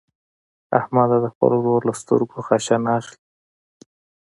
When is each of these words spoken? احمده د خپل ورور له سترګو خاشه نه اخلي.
احمده 0.79 1.17
د 1.21 1.25
خپل 1.33 1.51
ورور 1.57 1.81
له 1.89 1.93
سترګو 2.01 2.37
خاشه 2.47 2.75
نه 2.85 2.91
اخلي. 2.99 3.21